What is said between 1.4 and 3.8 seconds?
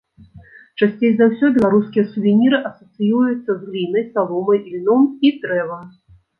беларускія сувеніры асацыююцца з